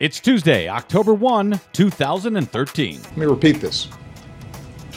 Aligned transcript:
It's 0.00 0.20
Tuesday, 0.20 0.68
October 0.68 1.12
1, 1.12 1.60
2013. 1.72 3.02
Let 3.02 3.16
me 3.16 3.26
repeat 3.26 3.60
this. 3.60 3.88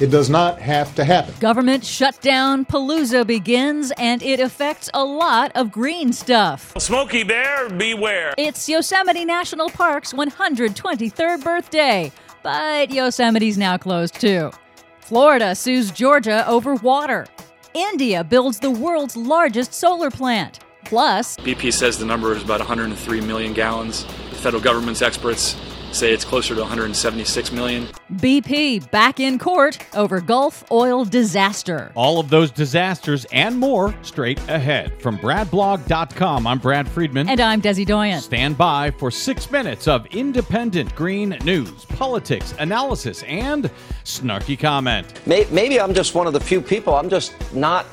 It 0.00 0.12
does 0.12 0.30
not 0.30 0.60
have 0.60 0.94
to 0.94 1.04
happen. 1.04 1.34
Government 1.40 1.84
shutdown 1.84 2.64
palooza 2.64 3.26
begins, 3.26 3.92
and 3.98 4.22
it 4.22 4.38
affects 4.38 4.90
a 4.94 5.04
lot 5.04 5.50
of 5.56 5.72
green 5.72 6.12
stuff. 6.12 6.72
Smokey 6.78 7.24
Bear, 7.24 7.70
beware. 7.70 8.34
It's 8.38 8.68
Yosemite 8.68 9.24
National 9.24 9.68
Park's 9.68 10.12
123rd 10.12 11.42
birthday, 11.42 12.12
but 12.44 12.92
Yosemite's 12.92 13.58
now 13.58 13.76
closed 13.76 14.20
too. 14.20 14.52
Florida 15.00 15.56
sues 15.56 15.90
Georgia 15.90 16.46
over 16.46 16.76
water. 16.76 17.26
India 17.74 18.22
builds 18.22 18.60
the 18.60 18.70
world's 18.70 19.16
largest 19.16 19.74
solar 19.74 20.12
plant. 20.12 20.60
Plus, 20.84 21.36
BP 21.38 21.72
says 21.72 21.98
the 21.98 22.06
number 22.06 22.32
is 22.32 22.44
about 22.44 22.60
103 22.60 23.20
million 23.22 23.52
gallons. 23.54 24.06
The 24.44 24.48
federal 24.48 24.62
government's 24.62 25.00
experts 25.00 25.56
say 25.90 26.12
it's 26.12 26.22
closer 26.22 26.54
to 26.54 26.60
176 26.60 27.50
million. 27.50 27.86
BP 28.16 28.90
back 28.90 29.18
in 29.18 29.38
court 29.38 29.78
over 29.96 30.20
Gulf 30.20 30.70
oil 30.70 31.06
disaster. 31.06 31.90
All 31.94 32.20
of 32.20 32.28
those 32.28 32.50
disasters 32.50 33.24
and 33.32 33.58
more 33.58 33.94
straight 34.02 34.38
ahead. 34.50 35.00
From 35.00 35.16
BradBlog.com, 35.16 36.46
I'm 36.46 36.58
Brad 36.58 36.86
Friedman. 36.86 37.30
And 37.30 37.40
I'm 37.40 37.62
Desi 37.62 37.86
Doyen. 37.86 38.20
Stand 38.20 38.58
by 38.58 38.90
for 38.90 39.10
six 39.10 39.50
minutes 39.50 39.88
of 39.88 40.04
independent 40.14 40.94
green 40.94 41.30
news, 41.42 41.86
politics, 41.86 42.52
analysis, 42.58 43.22
and 43.22 43.70
snarky 44.04 44.58
comment. 44.58 45.26
Maybe 45.26 45.80
I'm 45.80 45.94
just 45.94 46.14
one 46.14 46.26
of 46.26 46.34
the 46.34 46.40
few 46.40 46.60
people. 46.60 46.94
I'm 46.96 47.08
just 47.08 47.32
not. 47.54 47.86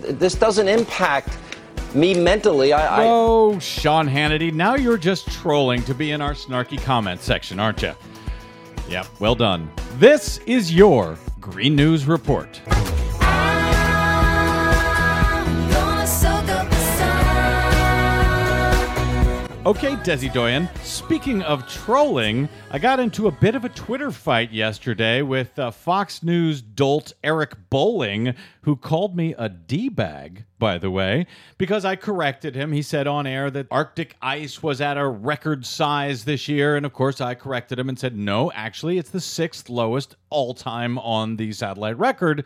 This 0.00 0.34
doesn't 0.34 0.66
impact 0.68 1.36
me 1.94 2.14
mentally. 2.14 2.72
I, 2.72 3.04
oh, 3.06 3.58
Sean 3.58 4.08
Hannity, 4.08 4.52
now 4.52 4.74
you're 4.74 4.98
just 4.98 5.30
trolling 5.30 5.82
to 5.84 5.94
be 5.94 6.10
in 6.10 6.20
our 6.20 6.32
snarky 6.34 6.80
comment 6.82 7.20
section, 7.20 7.60
aren't 7.60 7.82
you? 7.82 7.92
Yep, 8.88 9.06
well 9.20 9.34
done. 9.34 9.70
This 9.94 10.38
is 10.38 10.74
your 10.74 11.16
Green 11.40 11.76
News 11.76 12.06
Report. 12.06 12.60
Okay, 19.66 19.96
Desi 19.96 20.30
Doyen. 20.30 20.68
Speaking 20.82 21.40
of 21.40 21.66
trolling, 21.66 22.50
I 22.70 22.78
got 22.78 23.00
into 23.00 23.28
a 23.28 23.30
bit 23.30 23.54
of 23.54 23.64
a 23.64 23.70
Twitter 23.70 24.10
fight 24.10 24.52
yesterday 24.52 25.22
with 25.22 25.58
uh, 25.58 25.70
Fox 25.70 26.22
News 26.22 26.60
dolt 26.60 27.14
Eric 27.24 27.54
Bolling, 27.70 28.34
who 28.60 28.76
called 28.76 29.16
me 29.16 29.34
a 29.38 29.48
D 29.48 29.88
bag, 29.88 30.44
by 30.58 30.76
the 30.76 30.90
way, 30.90 31.26
because 31.56 31.86
I 31.86 31.96
corrected 31.96 32.54
him. 32.54 32.72
He 32.72 32.82
said 32.82 33.06
on 33.06 33.26
air 33.26 33.50
that 33.52 33.68
Arctic 33.70 34.16
ice 34.20 34.62
was 34.62 34.82
at 34.82 34.98
a 34.98 35.08
record 35.08 35.64
size 35.64 36.26
this 36.26 36.46
year. 36.46 36.76
And 36.76 36.84
of 36.84 36.92
course, 36.92 37.22
I 37.22 37.34
corrected 37.34 37.78
him 37.78 37.88
and 37.88 37.98
said, 37.98 38.14
no, 38.14 38.52
actually, 38.52 38.98
it's 38.98 39.08
the 39.08 39.18
sixth 39.18 39.70
lowest 39.70 40.14
all 40.28 40.52
time 40.52 40.98
on 40.98 41.36
the 41.36 41.52
satellite 41.52 41.96
record. 41.98 42.44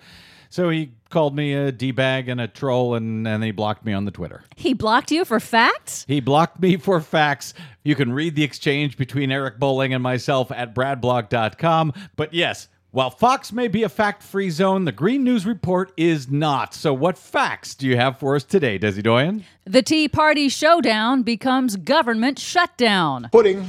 So 0.51 0.71
he 0.71 0.93
called 1.11 1.35
me 1.35 1.55
a 1.55 1.73
D 1.73 1.91
bag 1.91 2.29
and 2.29 2.41
a 2.41 2.49
troll, 2.49 2.95
and, 2.95 3.27
and 3.27 3.43
he 3.43 3.51
blocked 3.51 3.85
me 3.85 3.93
on 3.93 4.05
the 4.05 4.11
Twitter. 4.11 4.45
He 4.57 4.75
blocked 4.75 5.11
you 5.11 5.25
for 5.25 5.41
facts? 5.41 6.05
He 6.09 6.21
blocked 6.21 6.61
me 6.61 6.77
for 6.77 7.01
facts. 7.01 7.55
You 7.83 7.95
can 7.95 8.13
read 8.13 8.35
the 8.35 8.45
exchange 8.45 8.97
between 8.97 9.31
Eric 9.31 9.59
Bolling 9.59 9.95
and 9.95 10.03
myself 10.03 10.51
at 10.51 10.75
bradblog.com. 10.75 11.93
But 12.17 12.35
yes, 12.35 12.69
while 12.91 13.11
Fox 13.11 13.53
may 13.53 13.69
be 13.69 13.83
a 13.83 13.89
fact 13.89 14.23
free 14.23 14.49
zone, 14.49 14.87
the 14.87 14.93
Green 14.93 15.23
News 15.23 15.45
Report 15.45 15.93
is 15.97 16.31
not. 16.31 16.73
So, 16.73 16.95
what 16.95 17.19
facts 17.19 17.75
do 17.75 17.87
you 17.87 17.97
have 17.97 18.19
for 18.19 18.35
us 18.35 18.45
today, 18.45 18.79
Desi 18.79 19.03
Doyen? 19.03 19.45
The 19.65 19.83
Tea 19.83 20.09
Party 20.09 20.49
showdown 20.49 21.23
becomes 21.23 21.77
government 21.77 22.39
shutdown. 22.39 23.29
Putting 23.31 23.67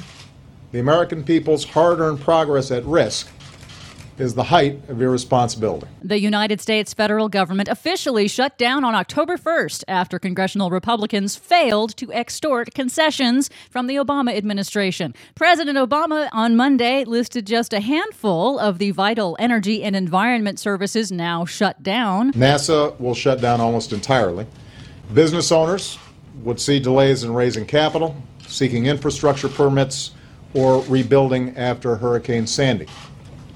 the 0.72 0.80
American 0.80 1.24
people's 1.24 1.66
hard 1.66 2.00
earned 2.00 2.22
progress 2.22 2.72
at 2.72 2.86
risk 2.86 3.28
is 4.20 4.36
the 4.36 4.44
height 4.44 4.80
of 4.90 5.02
irresponsibility. 5.02 5.88
The 6.04 6.20
United 6.20 6.60
States 6.62 6.94
federal 6.94 7.30
government 7.30 7.70
officially 7.70 8.28
shut 8.28 8.58
down 8.58 8.84
on 8.84 8.94
October 8.94 9.38
1st 9.38 9.84
after 9.88 10.20
congressional 10.20 10.70
Republicans 10.70 11.36
failed 11.36 11.96
to 11.98 12.12
extort 12.12 12.74
concessions 12.74 13.50
from 13.70 13.88
the 13.88 13.96
Obama 13.96 14.36
administration. 14.36 15.16
President 15.36 15.78
Obama 15.78 16.30
on 16.32 16.56
Monday 16.56 17.06
listed 17.06 17.48
just 17.48 17.74
a 17.74 17.80
handful 17.80 18.60
of 18.60 18.78
the 18.78 18.92
vital 18.92 19.38
energy 19.40 19.84
and 19.84 19.96
environment 19.96 20.60
services 20.60 21.12
now 21.12 21.46
shut 21.46 21.82
down. 21.82 22.34
NASA 22.34 23.00
will 23.00 23.16
shut 23.16 23.40
down 23.42 23.62
almost 23.62 23.94
entirely. 23.94 24.46
Business 25.14 25.52
owners 25.52 25.98
would 26.44 26.60
see 26.60 26.80
delays 26.80 27.24
in 27.24 27.34
raising 27.34 27.66
capital, 27.66 28.16
seeking 28.48 28.86
infrastructure 28.86 29.50
permits, 29.50 30.12
or 30.54 30.84
rebuilding 30.84 31.56
after 31.58 31.96
Hurricane 31.96 32.48
Sandy. 32.48 32.88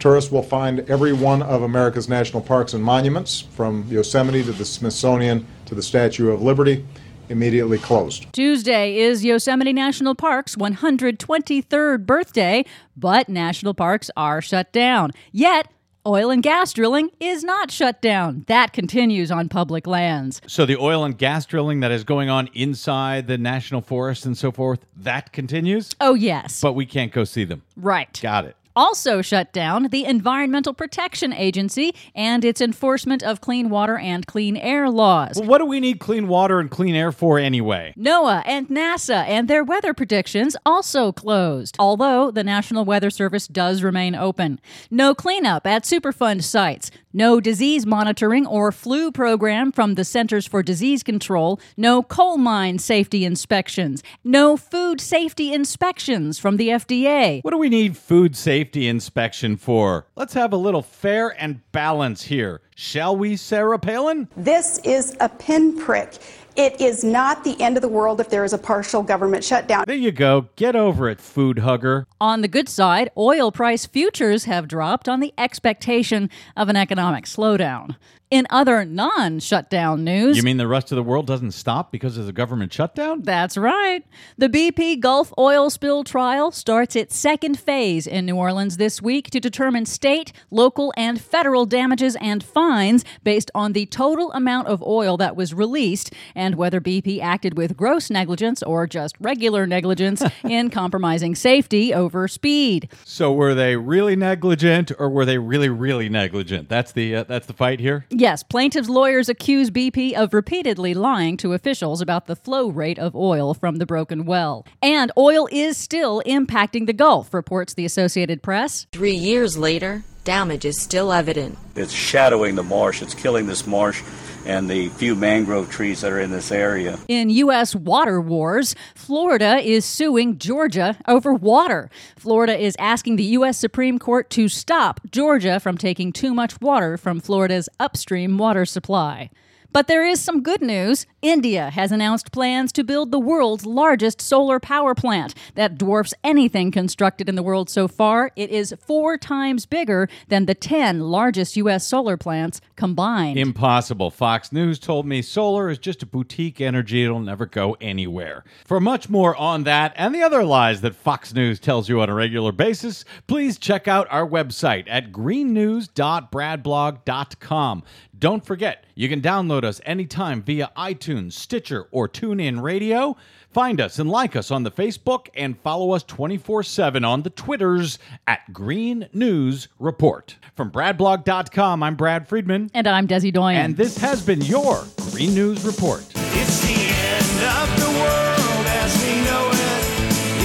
Tourists 0.04 0.34
will 0.34 0.44
find 0.44 0.82
every 0.90 1.14
one 1.14 1.42
of 1.42 1.62
America's 1.62 2.10
national 2.10 2.42
parks 2.42 2.74
and 2.74 2.84
monuments, 2.84 3.40
from 3.40 3.86
Yosemite 3.88 4.44
to 4.44 4.52
the 4.52 4.66
Smithsonian 4.66 5.48
to 5.66 5.76
the 5.76 5.82
Statue 5.82 6.30
of 6.30 6.42
Liberty, 6.42 6.86
immediately 7.30 7.78
closed. 7.78 8.26
Tuesday 8.34 8.98
is 8.98 9.24
Yosemite 9.24 9.72
National 9.72 10.14
Park's 10.14 10.58
123rd 10.58 12.06
birthday, 12.06 12.66
but 12.98 13.30
national 13.30 13.74
parks 13.74 14.12
are 14.18 14.42
shut 14.42 14.74
down. 14.74 15.12
Yet, 15.32 15.70
Oil 16.06 16.32
and 16.32 16.44
gas 16.44 16.74
drilling 16.74 17.10
is 17.22 17.46
not 17.46 17.72
shut 17.72 18.02
down. 18.02 18.44
That 18.48 18.74
continues 18.74 19.32
on 19.32 19.48
public 19.48 19.88
lands. 19.88 20.42
So 20.48 20.66
the 20.66 20.76
oil 20.76 21.06
and 21.06 21.18
gas 21.18 21.46
drilling 21.46 21.80
that 21.80 21.92
is 21.92 22.04
going 22.04 22.30
on 22.30 22.50
inside 22.54 23.28
the 23.28 23.38
national 23.38 23.80
forest 23.80 24.26
and 24.26 24.38
so 24.38 24.52
forth, 24.52 24.86
that 24.98 25.32
continues? 25.32 25.92
Oh, 26.02 26.14
yes. 26.14 26.60
But 26.60 26.74
we 26.74 26.86
can't 26.86 27.14
go 27.14 27.24
see 27.24 27.46
them. 27.46 27.62
Right. 27.78 28.20
Got 28.22 28.44
it 28.44 28.58
also 28.76 29.22
shut 29.22 29.52
down 29.54 29.90
the 29.90 30.06
Environmental 30.06 30.74
Protection 30.74 31.34
Agency 31.34 31.94
and 32.16 32.44
its 32.44 32.62
enforcement 32.62 33.24
of 33.24 33.42
clean 33.42 33.70
water 33.70 33.98
and 33.98 34.26
clean 34.26 34.58
air 34.58 34.90
laws. 34.90 35.38
Well, 35.38 35.48
what 35.48 35.58
do 35.60 35.66
we 35.66 35.80
need 35.80 36.00
clean 36.00 36.28
water 36.28 36.60
and 36.60 36.70
clean 36.70 36.96
air 36.96 37.12
for 37.12 37.40
anyway? 37.40 37.94
NOAA 37.98 38.44
and 38.46 38.68
NASA 38.70 39.26
and 39.28 39.48
their 39.48 39.64
weather 39.64 39.94
predictions 39.94 40.56
also 40.66 41.12
closed, 41.12 41.76
although 41.80 42.32
the 42.32 42.44
National 42.44 42.86
Weather 42.86 43.10
Service 43.10 43.48
does 43.48 43.84
remain 43.84 44.16
open. 44.16 44.60
No 44.90 45.14
cleanup 45.14 45.66
at 45.68 45.84
Superfund 45.84 46.44
sites. 46.44 46.92
No 47.16 47.40
disease 47.40 47.86
monitoring 47.86 48.48
or 48.48 48.72
flu 48.72 49.12
program 49.12 49.72
from 49.72 49.94
the 49.94 50.04
Centers 50.04 50.48
for 50.48 50.64
Disease 50.64 51.04
Control. 51.04 51.60
No 51.78 52.02
coal 52.02 52.38
mine 52.38 52.80
safety 52.80 53.24
inspections. 53.24 54.02
No 54.24 54.58
food 54.58 55.00
safety 55.00 55.54
inspections 55.54 56.40
from 56.40 56.58
the 56.58 56.70
FDA. 56.70 57.44
What 57.44 57.52
do 57.52 57.60
we 57.60 57.70
need 57.70 57.96
food 57.98 58.36
safety 58.36 58.88
inspection 58.88 59.58
for? 59.58 60.08
Let's 60.16 60.34
have 60.34 60.54
a 60.54 60.58
little 60.58 60.82
fair 60.82 61.40
and 61.40 61.62
balance 61.72 62.24
here. 62.24 62.62
Shall 62.76 63.16
we, 63.16 63.36
Sarah 63.36 63.78
Palin? 63.78 64.28
This 64.36 64.80
is 64.80 65.16
a 65.20 65.30
pinprick 65.30 66.18
it 66.56 66.80
is 66.80 67.04
not 67.04 67.44
the 67.44 67.60
end 67.62 67.78
of 67.78 67.82
the 67.82 67.88
world 67.88 68.20
if 68.20 68.30
there 68.30 68.44
is 68.44 68.54
a 68.54 68.58
partial 68.58 69.04
government 69.04 69.44
shutdown. 69.44 69.84
There 69.88 69.96
you 69.96 70.12
go. 70.12 70.50
Get 70.56 70.76
over 70.76 71.10
it, 71.10 71.20
food 71.20 71.60
hugger. 71.60 72.08
On 72.22 72.42
the 72.42 72.48
good 72.48 72.70
side, 72.70 73.10
oil 73.18 73.52
price 73.52 73.86
futures 73.86 74.46
have 74.46 74.68
dropped 74.68 75.10
on 75.10 75.20
the 75.20 75.34
expectation 75.38 76.30
of 76.56 76.70
an 76.70 76.76
economic 76.76 77.26
slowdown. 77.26 77.96
In 78.34 78.48
other 78.50 78.84
non 78.84 79.38
shutdown 79.38 80.04
news. 80.04 80.36
You 80.36 80.42
mean 80.42 80.58
the 80.58 80.68
rest 80.68 80.92
of 80.92 80.96
the 80.96 81.04
world 81.04 81.28
doesn't 81.28 81.52
stop 81.52 81.92
because 81.92 82.18
of 82.18 82.26
the 82.26 82.32
government 82.32 82.74
shutdown? 82.74 83.22
That's 83.22 83.58
right. 83.58 84.04
The 84.40 84.50
BP 84.50 85.02
Gulf 85.02 85.32
oil 85.38 85.70
spill 85.70 86.04
trial 86.04 86.50
starts 86.50 86.96
its 86.96 87.16
second 87.16 87.60
phase 87.60 88.08
in 88.08 88.26
New 88.26 88.36
Orleans 88.36 88.78
this 88.78 89.04
week 89.04 89.30
to 89.30 89.40
determine 89.40 89.86
state, 89.86 90.34
local, 90.50 90.92
and 90.98 91.22
federal 91.22 91.68
damages 91.68 92.18
and 92.20 92.44
fines 92.44 93.06
based 93.24 93.52
on 93.54 93.74
the 93.74 93.86
total 93.86 94.32
amount 94.32 94.68
of 94.68 94.82
oil 94.82 95.16
that 95.18 95.36
was 95.36 95.54
released 95.54 96.12
and 96.34 96.56
whether 96.56 96.82
BP 96.82 97.22
acted 97.22 97.56
with 97.56 97.78
gross 97.78 98.10
negligence 98.10 98.64
or 98.64 98.88
just 98.88 99.16
regular 99.20 99.68
negligence 99.68 100.24
in 100.44 100.72
compromising 100.72 101.36
safety 101.36 101.94
over 101.94 102.28
speed. 102.28 102.90
So 103.06 103.32
were 103.32 103.54
they 103.54 103.76
really 103.76 104.16
negligent 104.16 104.92
or 104.98 105.08
were 105.08 105.24
they 105.24 105.38
really 105.38 105.70
really 105.70 106.10
negligent? 106.10 106.68
That's 106.68 106.92
the 106.94 107.18
uh, 107.18 107.24
that's 107.26 107.46
the 107.46 107.54
fight 107.54 107.80
here. 107.80 108.08
Yes, 108.24 108.42
plaintiffs' 108.42 108.88
lawyers 108.88 109.28
accuse 109.28 109.70
BP 109.70 110.14
of 110.14 110.34
repeatedly 110.34 110.94
lying 110.94 111.36
to 111.36 111.52
officials 111.52 112.00
about 112.00 112.26
the 112.26 112.38
flow 112.38 112.70
rate 112.70 112.98
of 112.98 113.18
oil 113.18 113.54
from 113.54 113.80
the 113.80 113.86
broken 113.86 114.24
well. 114.24 114.66
And 114.82 115.12
oil 115.18 115.50
is 115.52 115.76
still 115.76 116.22
impacting 116.26 116.86
the 116.86 116.94
Gulf, 116.94 117.34
reports 117.34 117.74
the 117.74 117.84
Associated 117.84 118.42
Press. 118.42 118.88
Three 118.94 119.14
years 119.14 119.58
later, 119.58 120.06
damage 120.24 120.64
is 120.64 120.80
still 120.80 121.12
evident. 121.12 121.58
It's 121.76 121.92
shadowing 121.92 122.56
the 122.56 122.64
marsh, 122.64 123.02
it's 123.02 123.14
killing 123.14 123.48
this 123.48 123.68
marsh 123.68 124.02
and 124.46 124.70
the 124.70 124.90
few 124.90 125.16
mangrove 125.16 125.70
trees 125.70 126.02
that 126.02 126.12
are 126.12 126.20
in 126.20 126.32
this 126.32 126.52
area. 126.52 127.00
In 127.08 127.30
U.S. 127.30 127.76
water 127.76 128.20
wars, 128.20 128.76
Florida 128.96 129.58
is 129.58 129.86
suing 129.86 130.38
Georgia 130.38 130.98
over 131.08 131.34
water. 131.34 131.90
Florida 132.16 132.58
is 132.58 132.76
asking 132.80 133.16
the 133.16 133.24
U.S. 133.24 133.58
Supreme 133.58 134.00
Court 134.00 134.30
to 134.32 134.48
stop 134.48 135.00
Georgia 135.12 135.60
from 135.60 135.78
taking 135.78 136.12
too 136.12 136.34
much 136.34 136.60
water 136.62 136.98
from 136.98 137.20
Florida's 137.20 137.70
upstream 137.80 138.38
water 138.38 138.66
supply. 138.66 139.30
But 139.74 139.88
there 139.88 140.06
is 140.06 140.22
some 140.22 140.44
good 140.44 140.62
news. 140.62 141.08
India 141.24 141.72
has 141.72 141.92
announced 141.92 142.32
plans 142.32 142.72
to 142.74 142.84
build 142.84 143.12
the 143.12 143.20
world's 143.20 143.66
largest 143.66 144.22
solar 144.22 144.60
power 144.60 144.94
plant 144.94 145.34
that 145.56 145.80
dwarfs 145.80 146.14
anything 146.24 146.70
constructed 146.70 147.28
in 147.28 147.34
the 147.34 147.42
world 147.42 147.72
so 147.72 147.88
far. 147.88 148.30
It 148.36 148.52
is 148.52 148.76
four 148.86 149.18
times 149.18 149.66
bigger 149.66 150.08
than 150.28 150.46
the 150.46 150.54
10 150.54 151.00
largest 151.00 151.58
U.S. 151.58 151.88
solar 151.88 152.18
plants 152.18 152.62
combined. 152.76 153.40
Impossible. 153.40 154.12
Fox 154.12 154.52
News 154.52 154.78
told 154.78 155.08
me 155.08 155.24
solar 155.24 155.72
is 155.72 155.80
just 155.80 156.04
a 156.04 156.06
boutique 156.06 156.62
energy. 156.62 157.04
It'll 157.04 157.20
never 157.20 157.48
go 157.48 157.76
anywhere. 157.82 158.44
For 158.66 158.80
much 158.80 159.10
more 159.10 159.36
on 159.36 159.64
that 159.64 159.94
and 159.96 160.14
the 160.14 160.22
other 160.22 160.44
lies 160.44 160.82
that 160.82 160.94
Fox 160.94 161.34
News 161.34 161.60
tells 161.60 161.90
you 161.90 162.00
on 162.00 162.10
a 162.10 162.14
regular 162.14 162.52
basis, 162.52 163.06
please 163.26 163.58
check 163.58 163.88
out 163.88 164.06
our 164.12 164.28
website 164.28 164.84
at 164.88 165.12
greennews.bradblog.com. 165.12 167.84
Don't 168.24 168.46
forget, 168.46 168.86
you 168.96 169.10
can 169.10 169.20
download 169.20 169.66
us 169.66 169.82
anytime 169.84 170.42
via 170.42 170.72
iTunes, 170.78 171.34
Stitcher, 171.34 171.90
or 171.92 172.08
TuneIn 172.08 172.62
Radio. 172.62 173.18
Find 173.50 173.82
us 173.82 174.00
and 174.00 174.10
like 174.10 174.38
us 174.38 174.50
on 174.50 174.64
the 174.64 174.72
Facebook 174.72 175.28
and 175.36 175.60
follow 175.60 175.92
us 175.92 176.04
24 176.04 176.64
7 176.64 177.04
on 177.04 177.24
the 177.24 177.30
Twitters 177.30 178.00
at 178.26 178.54
Green 178.54 179.10
News 179.12 179.68
Report. 179.78 180.38
From 180.56 180.72
BradBlog.com, 180.72 181.84
I'm 181.84 181.96
Brad 181.98 182.26
Friedman. 182.26 182.72
And 182.74 182.88
I'm 182.88 183.10
Desi 183.10 183.34
Doyen. 183.34 183.58
And 183.58 183.76
this 183.76 183.98
has 183.98 184.26
been 184.26 184.40
your 184.40 184.86
Green 185.12 185.36
News 185.36 185.66
Report. 185.66 186.06
It's 186.16 186.62
the 186.62 186.80
end 186.80 187.44
of 187.60 187.78
the 187.78 187.92
world 188.00 188.66
as 188.68 189.04
we 189.04 189.16
know 189.26 189.50
it. 189.52 189.84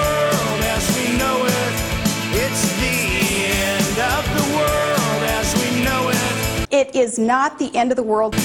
it. 6.81 6.95
Is 6.95 7.17
not 7.17 7.59
the 7.59 7.73
end 7.75 7.91
of 7.91 7.95
the 7.95 8.03
world. 8.03 8.35